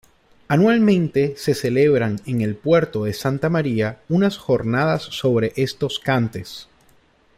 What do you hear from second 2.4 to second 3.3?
El Puerto de